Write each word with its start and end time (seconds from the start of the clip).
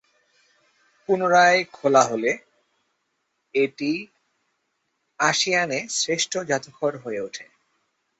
পুনরায় 1.09 1.59
খোলা 1.73 2.03
হলে, 2.03 2.31
এটি 3.55 3.91
আসিয়ান 5.19 5.69
এ 5.71 5.79
শ্রেষ্ঠ 5.89 6.33
জাদুঘর 6.49 6.93
হয়ে 6.97 7.19
ওঠে। 7.19 7.45